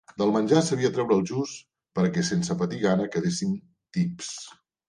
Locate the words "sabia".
0.69-0.89